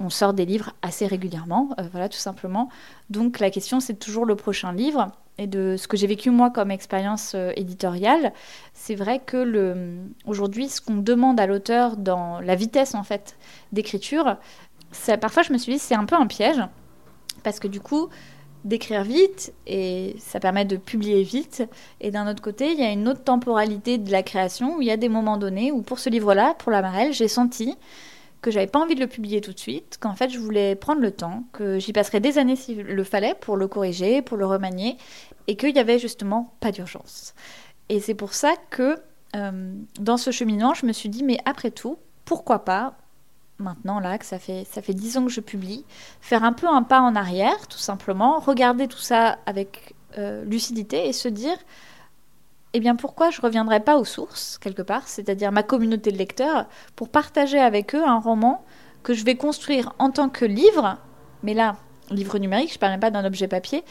[0.00, 2.70] on sort des livres assez régulièrement, euh, voilà, tout simplement.
[3.10, 5.08] Donc la question, c'est toujours le prochain livre.
[5.36, 8.32] Et de ce que j'ai vécu moi comme expérience euh, éditoriale,
[8.72, 13.36] c'est vrai que le, aujourd'hui, ce qu'on demande à l'auteur dans la vitesse en fait
[13.70, 14.36] d'écriture,
[15.20, 16.60] parfois je me suis dit c'est un peu un piège
[17.42, 18.08] parce que du coup
[18.64, 21.64] d'écrire vite et ça permet de publier vite
[22.00, 24.88] et d'un autre côté il y a une autre temporalité de la création où il
[24.88, 27.76] y a des moments donnés où pour ce livre-là pour la Marelle j'ai senti
[28.42, 31.00] que j'avais pas envie de le publier tout de suite, qu'en fait je voulais prendre
[31.00, 34.44] le temps, que j'y passerais des années s'il le fallait pour le corriger, pour le
[34.44, 34.96] remanier,
[35.46, 37.34] et qu'il y avait justement pas d'urgence.
[37.88, 38.98] Et c'est pour ça que
[39.36, 42.96] euh, dans ce cheminement, je me suis dit, mais après tout, pourquoi pas,
[43.58, 45.84] maintenant là, que ça fait, ça fait 10 ans que je publie,
[46.20, 51.08] faire un peu un pas en arrière, tout simplement, regarder tout ça avec euh, lucidité
[51.08, 51.56] et se dire,
[52.74, 56.18] eh bien pourquoi je ne reviendrai pas aux sources, quelque part, c'est-à-dire ma communauté de
[56.18, 58.64] lecteurs, pour partager avec eux un roman
[59.02, 60.98] que je vais construire en tant que livre,
[61.42, 61.76] mais là,
[62.10, 63.84] livre numérique, je ne parle même pas d'un objet papier,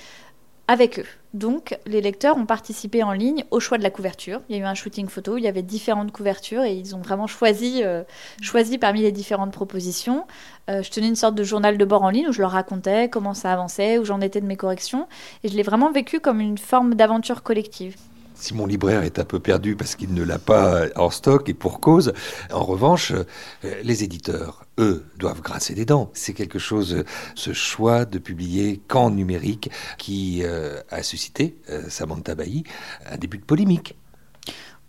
[0.72, 1.06] avec eux.
[1.34, 4.40] Donc, les lecteurs ont participé en ligne au choix de la couverture.
[4.48, 7.02] Il y a eu un shooting photo, il y avait différentes couvertures et ils ont
[7.02, 8.04] vraiment choisi, euh,
[8.42, 10.26] choisi parmi les différentes propositions.
[10.70, 13.10] Euh, je tenais une sorte de journal de bord en ligne où je leur racontais
[13.10, 15.10] comment ça avançait, où j'en étais de mes corrections.
[15.44, 17.98] Et je l'ai vraiment vécu comme une forme d'aventure collective
[18.42, 21.54] si mon libraire est un peu perdu parce qu'il ne l'a pas en stock et
[21.54, 22.14] pour cause,
[22.52, 23.24] en revanche, euh,
[23.84, 26.10] les éditeurs, eux, doivent grasser des dents.
[26.14, 27.04] C'est quelque chose,
[27.36, 32.64] ce choix de publier qu'en numérique qui euh, a suscité, euh, Samantha Bailly,
[33.10, 33.96] un début de polémique.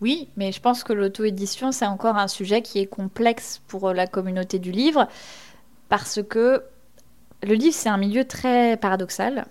[0.00, 4.06] Oui, mais je pense que l'auto-édition, c'est encore un sujet qui est complexe pour la
[4.06, 5.06] communauté du livre
[5.88, 6.64] parce que
[7.42, 9.46] le livre, c'est un milieu très paradoxal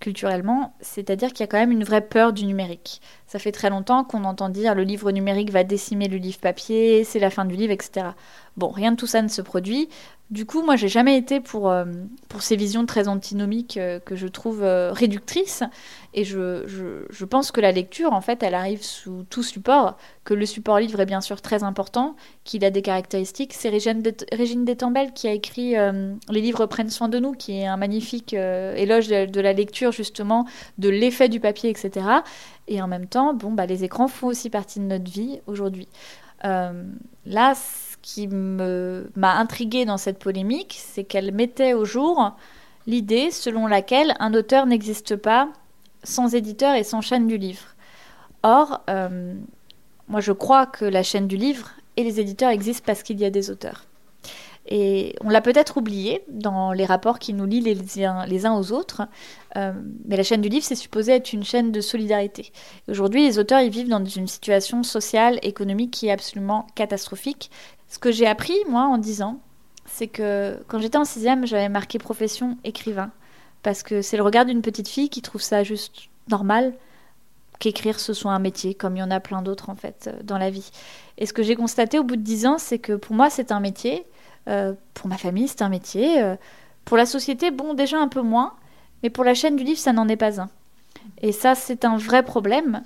[0.00, 3.00] culturellement, c'est-à-dire qu'il y a quand même une vraie peur du numérique.
[3.26, 7.04] Ça fait très longtemps qu'on entend dire le livre numérique va décimer le livre papier,
[7.04, 8.08] c'est la fin du livre, etc.
[8.56, 9.88] Bon, rien de tout ça ne se produit.
[10.30, 11.84] Du coup, moi, j'ai jamais été pour, euh,
[12.28, 15.62] pour ces visions très antinomiques euh, que je trouve euh, réductrices.
[16.14, 16.66] Et je,
[17.08, 20.80] je, pense que la lecture, en fait, elle arrive sous tout support, que le support
[20.80, 23.52] livre est bien sûr très important, qu'il a des caractéristiques.
[23.52, 27.66] C'est Régine, Régine Détambel qui a écrit Les livres prennent soin de nous, qui est
[27.66, 30.46] un magnifique éloge de, la lecture, justement,
[30.78, 32.06] de l'effet du papier, etc.
[32.66, 35.88] Et en même temps, bon, bah, les écrans font aussi partie de notre vie aujourd'hui.
[36.42, 37.54] là,
[38.06, 42.36] qui m'a intriguée dans cette polémique, c'est qu'elle mettait au jour
[42.86, 45.48] l'idée selon laquelle un auteur n'existe pas
[46.04, 47.74] sans éditeur et sans chaîne du livre.
[48.44, 49.34] Or, euh,
[50.06, 53.24] moi je crois que la chaîne du livre et les éditeurs existent parce qu'il y
[53.24, 53.86] a des auteurs.
[54.68, 59.02] Et on l'a peut-être oublié dans les rapports qui nous lient les uns, aux autres,
[59.56, 59.72] euh,
[60.04, 62.50] mais la chaîne du livre, c'est supposé être une chaîne de solidarité.
[62.88, 67.50] Aujourd'hui, les auteurs, ils vivent dans une situation sociale, économique qui est absolument catastrophique.
[67.88, 69.40] Ce que j'ai appris, moi, en 10 ans,
[69.86, 73.10] c'est que quand j'étais en sixième, j'avais marqué profession écrivain.
[73.62, 76.74] Parce que c'est le regard d'une petite fille qui trouve ça juste normal
[77.58, 80.22] qu'écrire ce soit un métier, comme il y en a plein d'autres en fait euh,
[80.22, 80.70] dans la vie.
[81.18, 83.52] Et ce que j'ai constaté au bout de 10 ans, c'est que pour moi c'est
[83.52, 84.06] un métier,
[84.48, 86.36] euh, pour ma famille c'est un métier, euh,
[86.84, 88.54] pour la société, bon déjà un peu moins,
[89.02, 90.50] mais pour la chaîne du livre ça n'en est pas un.
[91.22, 92.82] Et ça c'est un vrai problème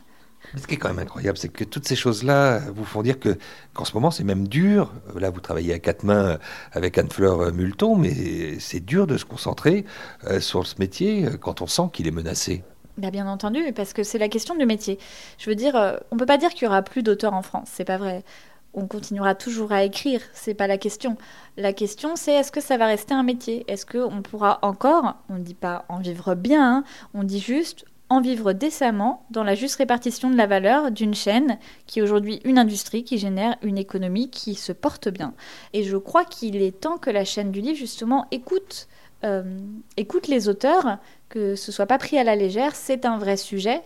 [0.56, 3.36] ce qui est quand même incroyable, c'est que toutes ces choses-là vous font dire que
[3.74, 4.92] qu'en ce moment c'est même dur.
[5.18, 6.38] Là, vous travaillez à quatre mains
[6.72, 9.84] avec Anne-Fleur Multon, mais c'est dur de se concentrer
[10.26, 12.62] euh, sur ce métier euh, quand on sent qu'il est menacé.
[12.98, 14.98] Bah, bien entendu, parce que c'est la question du métier.
[15.38, 17.68] Je veux dire, euh, on peut pas dire qu'il y aura plus d'auteurs en France,
[17.72, 18.24] c'est pas vrai.
[18.72, 21.16] On continuera toujours à écrire, c'est pas la question.
[21.56, 23.64] La question, c'est est-ce que ça va rester un métier?
[23.68, 27.84] Est-ce qu'on pourra encore, on ne dit pas en vivre bien, hein, on dit juste
[28.10, 32.40] en vivre décemment dans la juste répartition de la valeur d'une chaîne qui est aujourd'hui
[32.44, 35.32] une industrie qui génère une économie qui se porte bien.
[35.72, 38.88] Et je crois qu'il est temps que la chaîne du livre justement écoute,
[39.24, 39.60] euh,
[39.96, 43.80] écoute les auteurs, que ce soit pas pris à la légère, c'est un vrai sujet.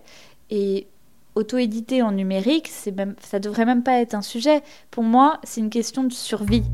[0.50, 0.88] Et
[1.34, 4.62] auto-éditer en numérique, c'est même, ça devrait même pas être un sujet.
[4.90, 6.64] Pour moi, c'est une question de survie.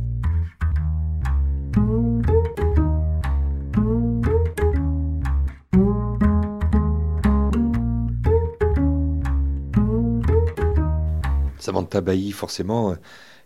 [11.70, 12.96] Samantha Bailly, forcément,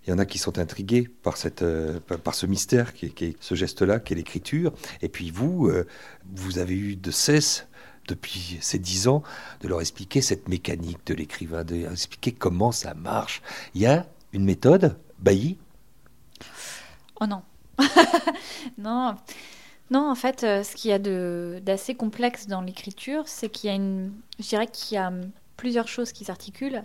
[0.07, 3.37] il y en a qui sont intrigués par, cette, euh, par ce mystère, qui est,
[3.39, 4.73] ce geste-là, qui est l'écriture.
[5.03, 5.87] Et puis vous, euh,
[6.35, 7.67] vous avez eu de cesse
[8.09, 9.23] depuis ces dix ans,
[9.61, 13.43] de leur expliquer cette mécanique de l'écrivain, de leur expliquer comment ça marche.
[13.75, 15.59] Il y a une méthode, Bailly?
[17.21, 17.43] Oh non.
[18.79, 19.17] non.
[19.91, 20.99] Non, en fait, euh, ce qu'il y a
[21.61, 24.15] d'assez complexe dans l'écriture, c'est qu'il y a une.
[24.39, 25.13] Je dirais qu'il y a
[25.59, 26.85] plusieurs choses qui s'articulent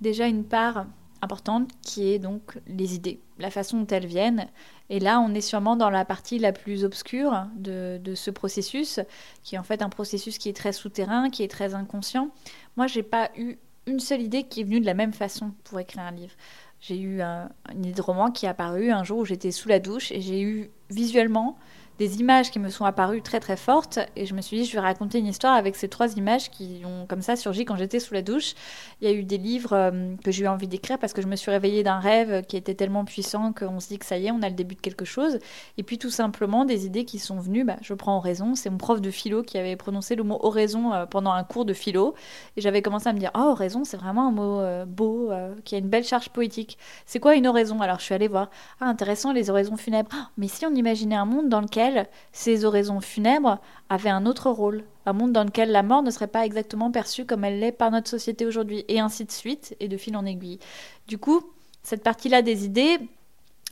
[0.00, 0.86] déjà une part
[1.24, 4.46] importante qui est donc les idées, la façon dont elles viennent.
[4.90, 9.00] Et là, on est sûrement dans la partie la plus obscure de, ce processus,
[9.42, 12.28] qui est en fait un processus qui est très souterrain, qui est très inconscient.
[12.76, 15.80] Moi, j'ai pas eu une seule idée qui est venue de la même façon pour
[15.80, 16.34] écrire un livre.
[16.80, 19.68] J'ai eu un, une idée de roman qui est apparue un jour où j'étais sous
[19.68, 21.56] la douche et j'ai eu visuellement
[21.98, 24.72] des images qui me sont apparues très très fortes et je me suis dit je
[24.72, 28.00] vais raconter une histoire avec ces trois images qui ont comme ça surgi quand j'étais
[28.00, 28.54] sous la douche.
[29.00, 31.28] Il y a eu des livres euh, que j'ai eu envie d'écrire parce que je
[31.28, 34.26] me suis réveillée d'un rêve qui était tellement puissant qu'on se dit que ça y
[34.26, 35.38] est, on a le début de quelque chose.
[35.78, 38.78] Et puis tout simplement des idées qui sont venues, bah, je prends oraison, c'est mon
[38.78, 42.14] prof de philo qui avait prononcé le mot oraison euh, pendant un cours de philo
[42.56, 45.30] et j'avais commencé à me dire oh oraison c'est vraiment un mot euh, beau
[45.64, 46.76] qui a une belle charge poétique.
[47.06, 47.80] C'est quoi une oraison?
[47.80, 48.50] Alors je suis allée voir.
[48.80, 50.10] Ah intéressant les oraisons funèbres.
[50.12, 51.83] Ah, mais si on imaginait un monde dans lequel
[52.32, 56.26] ces oraisons funèbres avaient un autre rôle, un monde dans lequel la mort ne serait
[56.26, 59.88] pas exactement perçue comme elle l'est par notre société aujourd'hui, et ainsi de suite, et
[59.88, 60.58] de fil en aiguille.
[61.06, 61.42] Du coup,
[61.82, 62.98] cette partie-là des idées,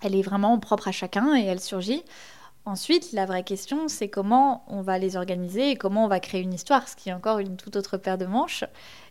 [0.03, 2.03] elle est vraiment propre à chacun et elle surgit.
[2.64, 6.42] Ensuite, la vraie question, c'est comment on va les organiser et comment on va créer
[6.42, 8.64] une histoire, ce qui est encore une toute autre paire de manches.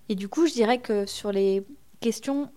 [0.07, 1.65] Et du coup, je dirais que sur les
[1.99, 2.49] questions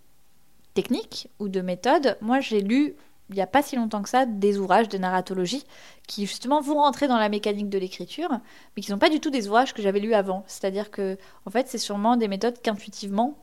[0.75, 2.97] techniques ou de méthode, moi j'ai lu
[3.31, 5.65] il n'y a pas si longtemps que ça des ouvrages de narratologie
[6.07, 9.21] qui justement vont rentrer dans la mécanique de l'écriture, mais qui ne sont pas du
[9.21, 10.45] tout des ouvrages que j'avais lus avant.
[10.47, 13.37] C'est-à-dire que, en fait, c'est sûrement des méthodes qu'intuitivement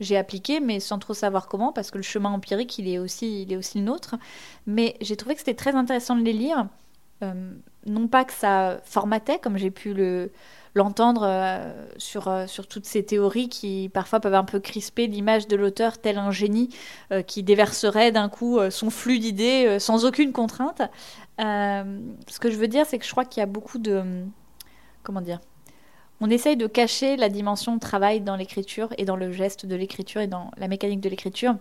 [0.00, 3.42] j'ai appliquées, mais sans trop savoir comment, parce que le chemin empirique, il est aussi,
[3.42, 4.16] il est aussi le nôtre.
[4.66, 6.66] Mais j'ai trouvé que c'était très intéressant de les lire.
[7.22, 7.52] Euh,
[7.86, 10.32] non pas que ça formatait, comme j'ai pu le,
[10.74, 15.46] l'entendre euh, sur, euh, sur toutes ces théories qui parfois peuvent un peu crisper l'image
[15.48, 16.70] de l'auteur tel un génie
[17.12, 20.82] euh, qui déverserait d'un coup son flux d'idées sans aucune contrainte.
[21.38, 24.02] ce que je veux dire, c'est que je crois qu'il y a beaucoup de...
[25.02, 25.40] Comment dire
[26.20, 30.20] on essaye de cacher la dimension travail dans l'écriture et dans le geste de l'écriture
[30.20, 31.56] et dans la mécanique de l'écriture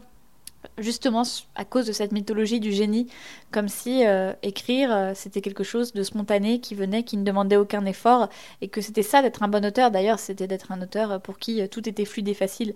[0.77, 1.23] justement
[1.55, 3.07] à cause de cette mythologie du génie,
[3.51, 7.57] comme si euh, écrire euh, c'était quelque chose de spontané qui venait, qui ne demandait
[7.57, 8.29] aucun effort,
[8.61, 9.91] et que c'était ça d'être un bon auteur.
[9.91, 12.73] D'ailleurs, c'était d'être un auteur pour qui euh, tout était fluide et facile.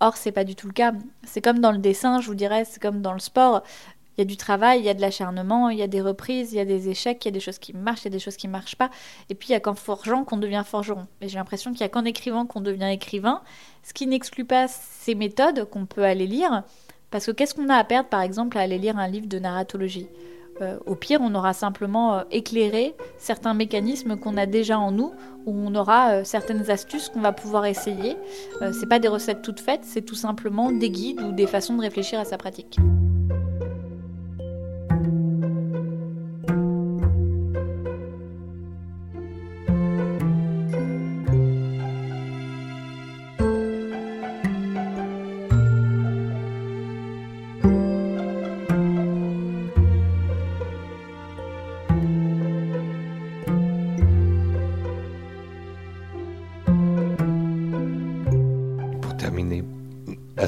[0.00, 0.92] Or, c'est pas du tout le cas.
[1.24, 3.62] C'est comme dans le dessin, je vous dirais, c'est comme dans le sport.
[4.16, 6.52] Il y a du travail, il y a de l'acharnement, il y a des reprises,
[6.52, 8.10] il y a des échecs, il y a des choses qui marchent, il y a
[8.10, 8.90] des choses qui ne marchent pas.
[9.30, 11.06] Et puis il y a qu'en forgeant qu'on devient forgeron.
[11.20, 13.40] Et j'ai l'impression qu'il y a qu'en écrivant qu'on devient écrivain,
[13.82, 16.64] ce qui n'exclut pas ces méthodes qu'on peut aller lire,
[17.10, 19.38] parce que qu'est-ce qu'on a à perdre, par exemple, à aller lire un livre de
[19.38, 20.06] narratologie
[20.60, 25.12] euh, Au pire, on aura simplement euh, éclairé certains mécanismes qu'on a déjà en nous,
[25.46, 28.16] ou on aura euh, certaines astuces qu'on va pouvoir essayer.
[28.72, 31.82] c'est pas des recettes toutes faites, c'est tout simplement des guides ou des façons de
[31.82, 32.78] réfléchir à sa pratique.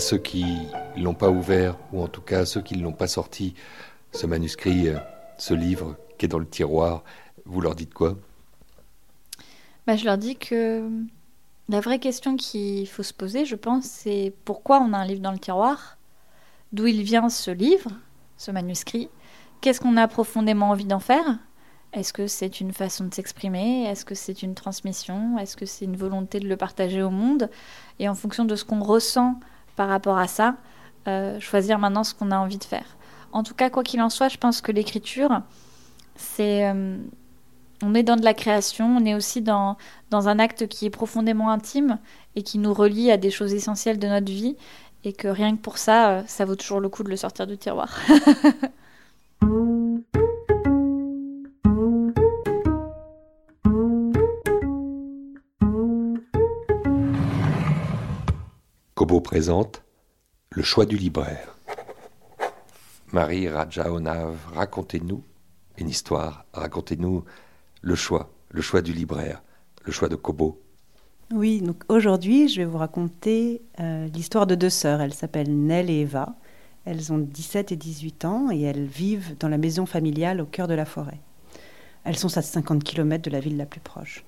[0.01, 0.45] Ceux qui
[0.97, 3.55] l'ont pas ouvert, ou en tout cas à ceux qui ne l'ont pas sorti,
[4.13, 4.99] ce manuscrit, euh,
[5.39, 7.03] ce livre qui est dans le tiroir,
[7.45, 8.17] vous leur dites quoi?
[9.87, 10.89] Bah, Je leur dis que
[11.69, 15.21] la vraie question qu'il faut se poser, je pense, c'est pourquoi on a un livre
[15.21, 15.97] dans le tiroir?
[16.73, 17.91] D'où il vient ce livre,
[18.37, 19.09] ce manuscrit?
[19.61, 21.39] Qu'est-ce qu'on a profondément envie d'en faire?
[21.93, 23.85] Est-ce que c'est une façon de s'exprimer?
[23.85, 25.39] Est-ce que c'est une transmission?
[25.39, 27.51] Est-ce que c'est une volonté de le partager au monde?
[27.99, 29.39] Et en fonction de ce qu'on ressent
[29.77, 30.57] par rapport à ça,
[31.09, 32.97] euh, choisir maintenant ce qu'on a envie de faire.
[33.33, 35.41] En tout cas, quoi qu'il en soit, je pense que l'écriture,
[36.17, 36.67] c'est...
[36.67, 36.97] Euh,
[37.85, 39.77] on est dans de la création, on est aussi dans,
[40.11, 41.99] dans un acte qui est profondément intime
[42.37, 44.57] et qui nous relie à des choses essentielles de notre vie,
[45.05, 47.47] et que rien que pour ça, euh, ça vaut toujours le coup de le sortir
[47.47, 47.99] du tiroir.
[59.43, 59.83] présente
[60.51, 61.57] Le choix du libraire.
[63.13, 65.25] Marie Rajaonav, racontez-nous
[65.79, 67.25] une histoire, racontez-nous
[67.81, 69.43] le choix, le choix du libraire,
[69.85, 70.61] le choix de Kobo.
[71.33, 75.01] Oui, donc aujourd'hui, je vais vous raconter euh, l'histoire de deux sœurs.
[75.01, 76.37] Elles s'appellent Nell et Eva.
[76.85, 80.69] Elles ont 17 et 18 ans et elles vivent dans la maison familiale au cœur
[80.69, 81.19] de la forêt.
[82.05, 84.25] Elles sont à 50 km de la ville la plus proche.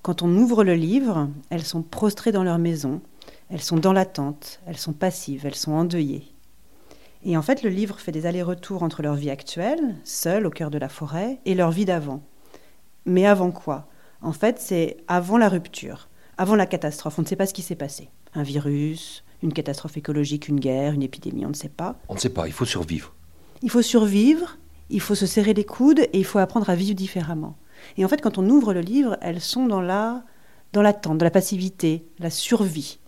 [0.00, 3.02] Quand on ouvre le livre, elles sont prostrées dans leur maison,
[3.50, 6.34] elles sont dans l'attente, elles sont passives, elles sont endeuillées.
[7.24, 10.70] Et en fait, le livre fait des allers-retours entre leur vie actuelle, seule au cœur
[10.70, 12.22] de la forêt, et leur vie d'avant.
[13.06, 13.88] Mais avant quoi?
[14.20, 17.18] En fait, c'est avant la rupture, avant la catastrophe.
[17.18, 18.10] On ne sait pas ce qui s'est passé.
[18.34, 21.96] Un virus, une catastrophe écologique, une guerre, une épidémie, on ne sait pas.
[22.08, 23.14] On ne sait pas, il faut survivre.
[23.62, 24.58] Il faut survivre,
[24.90, 27.56] il faut se serrer les coudes et il faut apprendre à vivre différemment.
[27.96, 30.24] Et en fait, quand on ouvre le livre, elles sont dans la
[30.72, 32.98] dans l'attente, dans la passivité, la survie.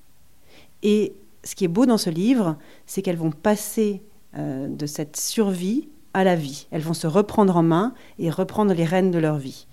[0.83, 4.03] Et ce qui est beau dans ce livre, c'est qu'elles vont passer
[4.37, 6.67] euh, de cette survie à la vie.
[6.71, 9.67] Elles vont se reprendre en main et reprendre les rênes de leur vie.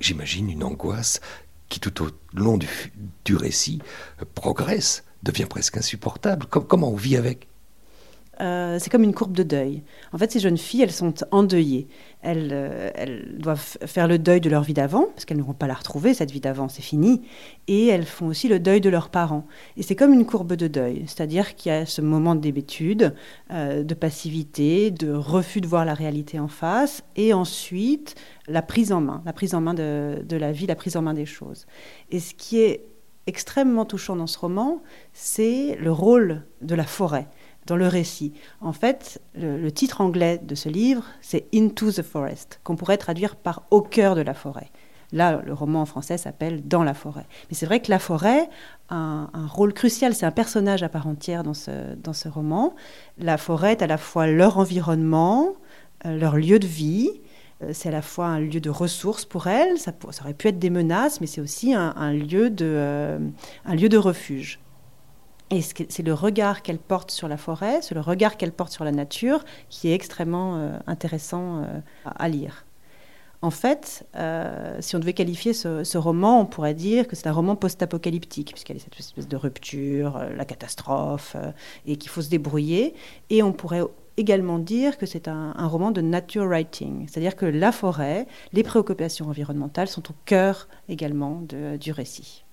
[0.00, 1.20] J'imagine une angoisse
[1.68, 2.68] qui, tout au long du,
[3.24, 3.80] du récit,
[4.20, 6.46] euh, progresse, devient presque insupportable.
[6.46, 7.48] Com- comment on vit avec?
[8.40, 9.82] Euh, c'est comme une courbe de deuil.
[10.12, 11.88] En fait, ces jeunes filles, elles sont endeuillées.
[12.22, 15.54] Elles, euh, elles doivent faire le deuil de leur vie d'avant, parce qu'elles ne vont
[15.54, 17.22] pas la retrouver, cette vie d'avant, c'est fini.
[17.66, 19.46] Et elles font aussi le deuil de leurs parents.
[19.76, 23.14] Et c'est comme une courbe de deuil, c'est-à-dire qu'il y a ce moment d'hébétude,
[23.50, 28.14] euh, de passivité, de refus de voir la réalité en face, et ensuite
[28.46, 31.02] la prise en main, la prise en main de, de la vie, la prise en
[31.02, 31.66] main des choses.
[32.10, 32.84] Et ce qui est
[33.26, 37.28] extrêmement touchant dans ce roman, c'est le rôle de la forêt
[37.68, 38.32] dans le récit.
[38.60, 43.36] En fait, le, titre anglais de ce livre, c'est Into the Forest, qu'on pourrait traduire
[43.36, 44.70] par Au cœur de la forêt.
[45.12, 47.26] Là, le roman en français s'appelle Dans la forêt.
[47.48, 48.48] Mais c'est vrai que la forêt
[48.88, 48.96] a
[49.32, 52.74] un, rôle crucial, c'est un personnage à part entière dans ce, dans ce roman.
[53.18, 55.54] La forêt est à la fois leur environnement,
[56.04, 57.10] euh, leur lieu de vie,
[57.62, 60.58] euh, c'est à la fois un lieu de ressources pour elles, ça, aurait pu être
[60.58, 63.18] des menaces, mais c'est aussi un lieu de, euh,
[63.64, 64.58] un lieu de refuge.
[65.50, 68.84] Et c'est le regard qu'elle porte sur la forêt, c'est le regard qu'elle porte sur
[68.84, 72.66] la nature qui est extrêmement euh, intéressant euh, à, lire.
[73.40, 77.32] En fait, euh, si on devait qualifier ce, roman, on pourrait dire que c'est un
[77.32, 81.36] roman post-apocalyptique, puisqu'il y a cette espèce de rupture, la catastrophe,
[81.86, 82.94] et qu'il faut se débrouiller.
[83.30, 83.82] Et on pourrait
[84.18, 89.28] également dire que c'est un, roman de nature writing, c'est-à-dire que la forêt, les préoccupations
[89.28, 91.42] environnementales sont au cœur également
[91.78, 92.44] du récit.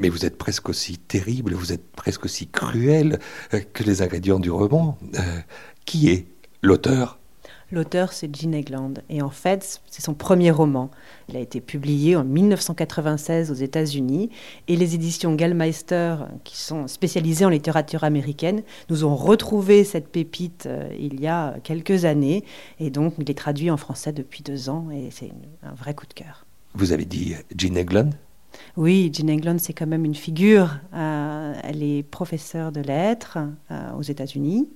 [0.00, 3.18] Mais vous êtes presque aussi terrible, vous êtes presque aussi cruel
[3.52, 4.98] euh, que les ingrédients du roman.
[5.14, 5.40] Euh,
[5.84, 6.26] qui est
[6.62, 7.18] l'auteur?
[7.70, 8.94] L'auteur, c'est Jean Egland.
[9.10, 10.90] Et en fait, c'est son premier roman.
[11.28, 14.30] Il a été publié en 1996 aux États-Unis.
[14.66, 20.66] Et les éditions Gallmeister, qui sont spécialisées en littérature américaine, nous ont retrouvé cette pépite
[20.66, 22.44] euh, il y a quelques années.
[22.80, 24.88] Et donc, il est traduit en français depuis deux ans.
[24.90, 25.30] Et c'est
[25.62, 26.46] un vrai coup de cœur.
[26.74, 28.10] Vous avez dit Jean Egland?
[28.76, 30.78] Oui, Jean Egland, c'est quand même une figure.
[30.94, 33.38] Euh, elle est professeure de lettres
[33.70, 34.68] euh, aux États-Unis.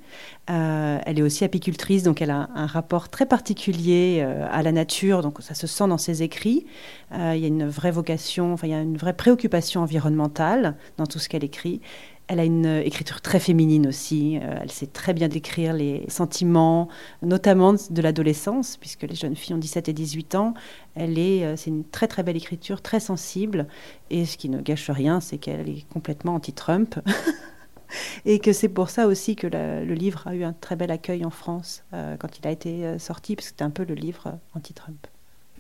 [0.51, 5.23] Euh, elle est aussi apicultrice, donc elle a un rapport très particulier à la nature,
[5.23, 6.67] donc ça se sent dans ses écrits.
[7.13, 11.07] Il y a une vraie vocation, enfin, il y a une vraie préoccupation environnementale dans
[11.07, 11.81] tout ce qu'elle écrit.
[12.27, 14.39] Elle a une euh, écriture très féminine aussi.
[14.39, 16.89] Euh, elle sait très bien décrire les sentiments,
[17.23, 20.55] notamment de l'adolescence, puisque les jeunes filles ont 17 et 18 ans.
[20.95, 23.67] Elle est, euh, c'est une très très belle écriture, très sensible.
[24.11, 26.99] Et ce qui ne gâche rien, c'est qu'elle est complètement anti-Trump.
[28.25, 30.91] et que c'est pour ça aussi que la- le livre a eu un très bel
[30.91, 33.95] accueil en France euh, quand il a été sorti, parce que c'était un peu le
[33.95, 35.07] livre anti-Trump.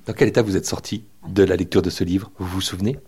[0.07, 2.31] Dans quel état vous êtes sorti de la lecture de ce livre?
[2.39, 2.99] Vous vous souvenez?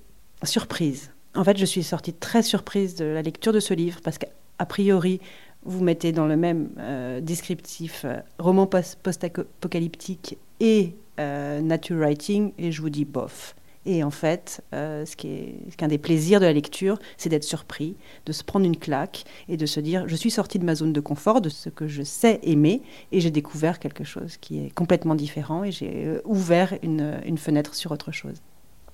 [0.42, 1.10] Surprise.
[1.36, 4.66] En fait, je suis sortie très surprise de la lecture de ce livre parce qu'a
[4.66, 5.20] priori,
[5.64, 12.52] vous mettez dans le même euh, descriptif euh, roman post- post-apocalyptique et euh, nature writing,
[12.56, 13.54] et je vous dis bof.
[13.84, 17.94] Et en fait, ce qui est qu'un des plaisirs de la lecture, c'est d'être surpris,
[18.24, 20.92] de se prendre une claque et de se dire je suis sortie de ma zone
[20.92, 24.74] de confort, de ce que je sais aimer, et j'ai découvert quelque chose qui est
[24.74, 28.42] complètement différent, et j'ai ouvert une fenêtre sur autre chose.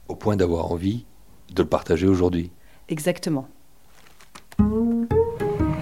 [0.08, 1.06] Au point d'avoir envie
[1.54, 2.50] de le partager aujourd'hui.
[2.88, 3.48] Exactement.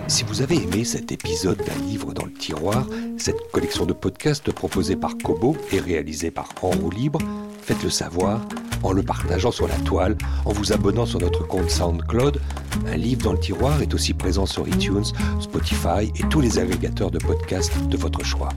[0.09, 2.85] Si vous avez aimé cet épisode d'un livre dans le tiroir,
[3.17, 7.21] cette collection de podcasts proposée par Kobo et réalisée par En roue libre,
[7.63, 8.41] faites-le savoir
[8.83, 12.41] en le partageant sur la toile, en vous abonnant sur notre compte SoundCloud.
[12.87, 15.05] Un livre dans le tiroir est aussi présent sur iTunes,
[15.41, 18.49] Spotify et tous les agrégateurs de podcasts de votre choix.